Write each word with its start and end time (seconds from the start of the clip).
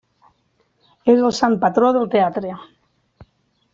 És 1.13 1.21
el 1.27 1.35
sant 1.39 1.59
patró 1.67 1.91
del 1.99 2.09
teatre. 2.17 2.55